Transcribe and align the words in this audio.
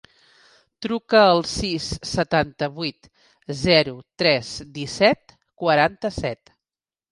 Truca 0.85 1.19
al 1.33 1.41
sis, 1.49 1.89
setanta-vuit, 2.13 3.11
zero, 3.61 3.95
tres, 4.23 4.53
disset, 4.81 5.39
quaranta-set. 5.65 6.55